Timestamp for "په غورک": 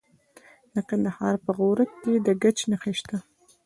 1.45-1.91